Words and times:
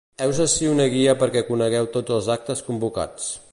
Heus 0.25 0.37
ací 0.45 0.69
una 0.75 0.87
guia 0.93 1.13
perquè 1.25 1.45
conegueu 1.51 1.91
tots 1.99 2.17
els 2.19 2.33
actes 2.39 2.67
convocats. 2.71 3.33